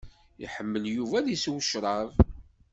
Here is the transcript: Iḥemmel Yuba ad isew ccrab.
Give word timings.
Iḥemmel 0.45 0.83
Yuba 0.95 1.15
ad 1.19 1.27
isew 1.35 1.57
ccrab. 1.63 2.11